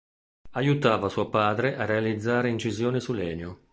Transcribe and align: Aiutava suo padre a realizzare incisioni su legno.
Aiutava 0.53 1.09
suo 1.09 1.29
padre 1.29 1.75
a 1.77 1.85
realizzare 1.85 2.49
incisioni 2.49 2.99
su 2.99 3.13
legno. 3.13 3.59